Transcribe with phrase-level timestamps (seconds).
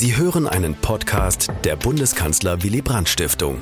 [0.00, 3.60] Sie hören einen Podcast der Bundeskanzler Willy Brandt Stiftung.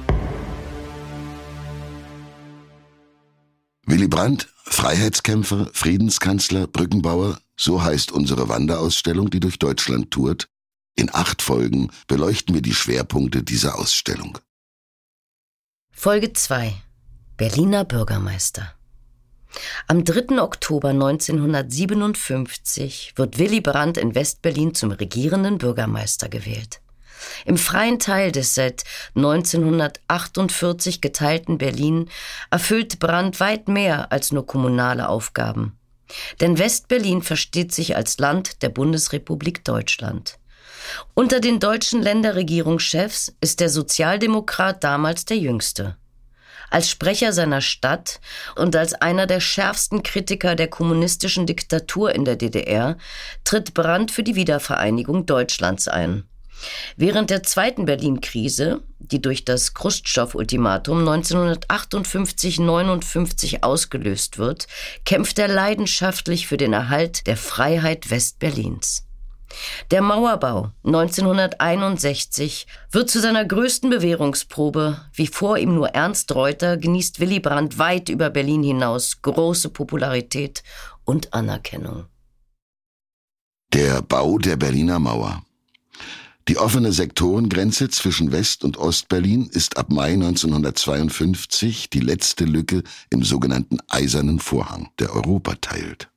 [3.86, 10.46] Willy Brandt, Freiheitskämpfer, Friedenskanzler, Brückenbauer, so heißt unsere Wanderausstellung, die durch Deutschland tourt.
[10.94, 14.36] In acht Folgen beleuchten wir die Schwerpunkte dieser Ausstellung.
[15.90, 16.74] Folge 2
[17.38, 18.75] Berliner Bürgermeister
[19.86, 20.40] am 3.
[20.40, 26.80] Oktober 1957 wird Willy Brandt in Westberlin zum regierenden Bürgermeister gewählt.
[27.44, 32.08] Im freien Teil des seit 1948 geteilten Berlin
[32.50, 35.78] erfüllt Brandt weit mehr als nur kommunale Aufgaben.
[36.40, 40.38] Denn Westberlin versteht sich als Land der Bundesrepublik Deutschland.
[41.14, 45.96] Unter den deutschen Länderregierungschefs ist der Sozialdemokrat damals der jüngste.
[46.70, 48.20] Als Sprecher seiner Stadt
[48.56, 52.96] und als einer der schärfsten Kritiker der kommunistischen Diktatur in der DDR
[53.44, 56.24] tritt Brandt für die Wiedervereinigung Deutschlands ein.
[56.96, 64.66] Während der zweiten Berlin-Krise, die durch das Khrushchev-Ultimatum 1958-59 ausgelöst wird,
[65.04, 69.05] kämpft er leidenschaftlich für den Erhalt der Freiheit Westberlins.
[69.90, 75.00] Der Mauerbau 1961 wird zu seiner größten Bewährungsprobe.
[75.12, 80.62] Wie vor ihm nur Ernst Reuter genießt Willy Brandt weit über Berlin hinaus große Popularität
[81.04, 82.06] und Anerkennung.
[83.72, 85.42] Der Bau der Berliner Mauer.
[86.48, 93.24] Die offene Sektorengrenze zwischen West- und Ostberlin ist ab Mai 1952 die letzte Lücke im
[93.24, 96.08] sogenannten Eisernen Vorhang, der Europa teilt.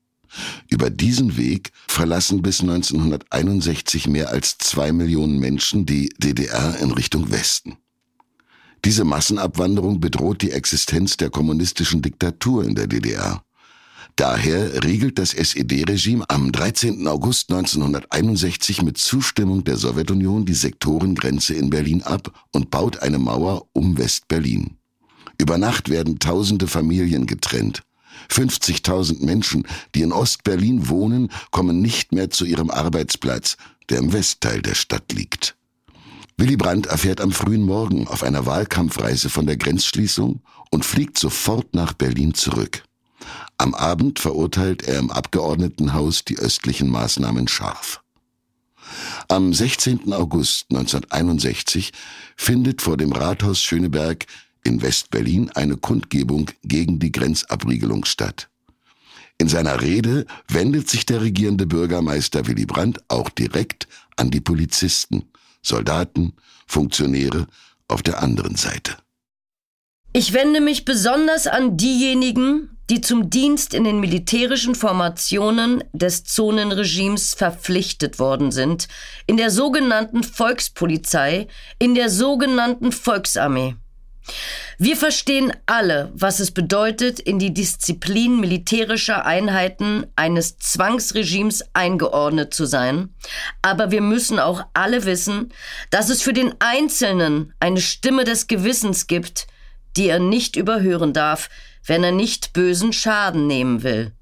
[0.69, 7.31] Über diesen Weg verlassen bis 1961 mehr als zwei Millionen Menschen die DDR in Richtung
[7.31, 7.77] Westen.
[8.85, 13.43] Diese Massenabwanderung bedroht die Existenz der kommunistischen Diktatur in der DDR.
[14.15, 17.07] Daher riegelt das SED-Regime am 13.
[17.07, 23.67] August 1961 mit Zustimmung der Sowjetunion die Sektorengrenze in Berlin ab und baut eine Mauer
[23.73, 24.77] um West-Berlin.
[25.37, 27.83] Über Nacht werden tausende Familien getrennt.
[28.29, 33.57] 50.000 Menschen, die in Ostberlin wohnen, kommen nicht mehr zu ihrem Arbeitsplatz,
[33.89, 35.55] der im Westteil der Stadt liegt.
[36.37, 41.73] Willy Brandt erfährt am frühen Morgen auf einer Wahlkampfreise von der Grenzschließung und fliegt sofort
[41.73, 42.83] nach Berlin zurück.
[43.57, 48.01] Am Abend verurteilt er im Abgeordnetenhaus die östlichen Maßnahmen scharf.
[49.27, 50.13] Am 16.
[50.13, 51.91] August 1961
[52.35, 54.25] findet vor dem Rathaus Schöneberg
[54.63, 58.49] in West-Berlin eine Kundgebung gegen die Grenzabriegelung statt.
[59.37, 63.87] In seiner Rede wendet sich der regierende Bürgermeister Willy Brandt auch direkt
[64.17, 65.29] an die Polizisten,
[65.61, 66.33] Soldaten,
[66.67, 67.47] Funktionäre
[67.87, 68.97] auf der anderen Seite.
[70.11, 77.35] Ich wende mich besonders an diejenigen, die zum Dienst in den militärischen Formationen des Zonenregimes
[77.35, 78.87] verpflichtet worden sind,
[79.27, 81.47] in der sogenannten Volkspolizei,
[81.77, 83.75] in der sogenannten Volksarmee.
[84.77, 92.65] Wir verstehen alle, was es bedeutet, in die Disziplin militärischer Einheiten eines Zwangsregimes eingeordnet zu
[92.65, 93.13] sein.
[93.61, 95.53] Aber wir müssen auch alle wissen,
[95.89, 99.47] dass es für den Einzelnen eine Stimme des Gewissens gibt,
[99.97, 101.49] die er nicht überhören darf,
[101.85, 104.13] wenn er nicht bösen Schaden nehmen will.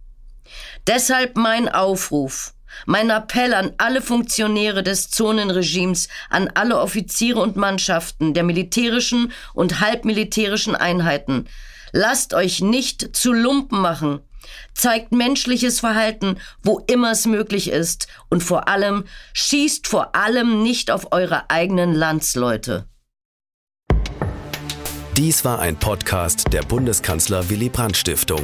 [0.88, 2.54] Deshalb mein Aufruf,
[2.86, 9.80] mein Appell an alle Funktionäre des Zonenregimes, an alle Offiziere und Mannschaften der militärischen und
[9.80, 11.48] halbmilitärischen Einheiten.
[11.92, 14.20] Lasst euch nicht zu Lumpen machen.
[14.74, 18.08] Zeigt menschliches Verhalten, wo immer es möglich ist.
[18.30, 22.88] Und vor allem, schießt vor allem nicht auf eure eigenen Landsleute.
[25.18, 28.44] Dies war ein Podcast der Bundeskanzler Willy Brandt Stiftung.